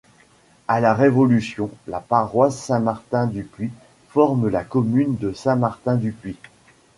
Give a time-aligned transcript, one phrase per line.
[0.67, 3.69] À la Révolution, la paroisse Saint-Martin-du-Puy
[4.09, 6.37] forme la commune de Saint-Martin-du-Puy.